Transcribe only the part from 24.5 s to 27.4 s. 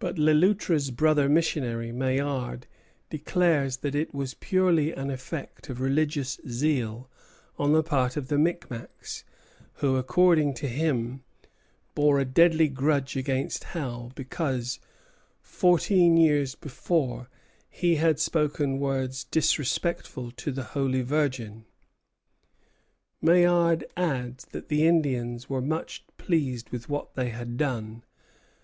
the Indians were much pleased with what they